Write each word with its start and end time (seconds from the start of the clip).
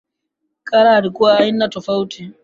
Carla 0.63 0.95
alikuwa 0.95 1.37
aina 1.37 1.67
tofauti 1.69 2.31